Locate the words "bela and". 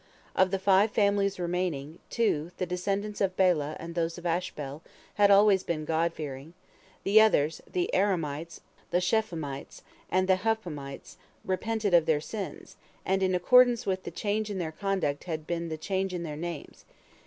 3.37-3.93